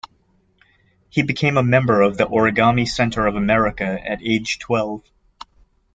[1.11, 5.03] He became a member of the Origami Center of America at age twelve.